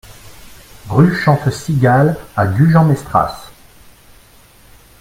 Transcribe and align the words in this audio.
Rue 0.89 1.13
Chante 1.13 1.51
Cigale 1.51 2.17
à 2.35 2.47
Gujan-Mestras 2.47 3.51